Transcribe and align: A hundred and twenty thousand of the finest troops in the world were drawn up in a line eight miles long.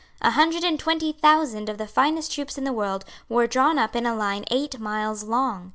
A 0.23 0.31
hundred 0.31 0.63
and 0.63 0.79
twenty 0.79 1.11
thousand 1.11 1.69
of 1.69 1.77
the 1.77 1.85
finest 1.85 2.31
troops 2.31 2.57
in 2.57 2.63
the 2.63 2.73
world 2.73 3.05
were 3.29 3.45
drawn 3.45 3.77
up 3.77 3.95
in 3.95 4.07
a 4.07 4.15
line 4.15 4.45
eight 4.49 4.79
miles 4.79 5.23
long. 5.23 5.69